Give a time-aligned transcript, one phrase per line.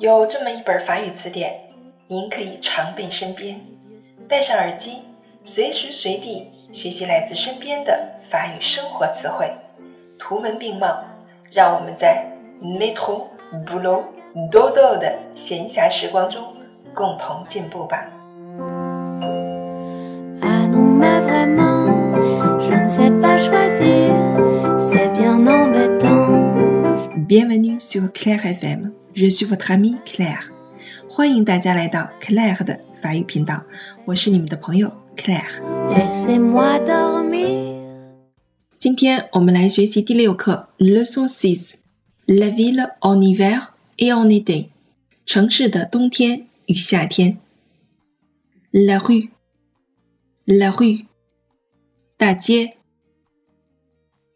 [0.00, 1.58] 有这么一本法语词典，
[2.06, 3.60] 您可以常备身边，
[4.28, 4.98] 戴上耳机，
[5.44, 7.98] 随时随地学习来自身边的
[8.30, 9.50] 法语生活词汇，
[10.16, 11.02] 图文并茂，
[11.50, 12.30] 让我们在
[12.62, 13.24] metro
[13.66, 14.04] boulot
[14.52, 16.44] dodo 的闲暇时光中
[16.94, 18.06] 共同进步吧。
[20.40, 24.14] Ah non, mais vraiment, je ne sais pas choisir,
[24.78, 26.38] c'est bien embêtant.
[27.26, 28.46] Bienvenue sur Claire
[29.07, 30.49] FM，je suis votre amie Claire。
[31.07, 33.63] 欢迎大家来到 Claire 的法语频道，
[34.05, 35.61] 我是你们的朋友 Claire。
[35.89, 37.73] Laissez-moi dormir.
[38.77, 44.67] 今天我们来学习第六课 Leçon six，La ville en hiver et en été，
[45.25, 47.37] 城市的冬天与夏天。
[48.71, 51.05] La rue，La rue，
[52.17, 52.73] 大街。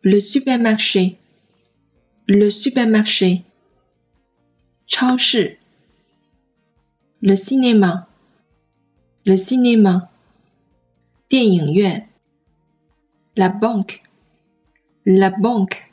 [0.01, 3.41] Le supermarché，Le supermarché，
[4.91, 5.57] 超市。
[7.19, 10.07] Le cinéma，Le cinéma，
[11.27, 12.07] 电影院。
[13.35, 15.83] La banque，La banque，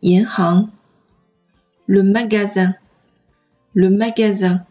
[0.00, 0.70] 银行。
[1.86, 4.64] Le magasin，Le magasin，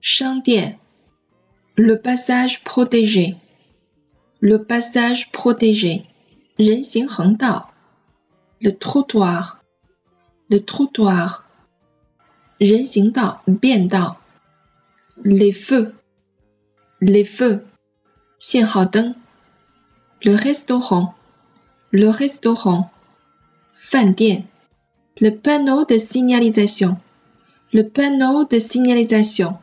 [0.00, 0.78] 商店。
[1.74, 6.04] Le passage protégé，Le passage protégé，
[6.56, 7.70] 人行横道。
[8.60, 11.44] Le trottoir，Le trottoir，
[12.57, 14.17] 人行道、便道。
[15.23, 17.63] Les feux，Les feux，
[18.39, 19.15] 信号灯。
[20.21, 22.89] Le restaurant，Le restaurant，
[23.75, 24.47] 饭店。
[25.19, 29.55] Le panneau de signalisation，Le panneau de signalisation，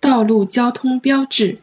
[0.00, 1.58] 道路交通标志。